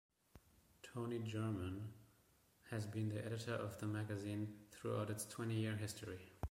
Toni 0.81 1.19
Jerrman 1.27 1.91
has 2.71 2.87
been 2.87 3.09
the 3.09 3.23
editor 3.23 3.53
of 3.53 3.77
the 3.79 3.85
magazine 3.85 4.51
throughout 4.71 5.11
its 5.11 5.27
twenty-year 5.27 5.75
history. 5.75 6.17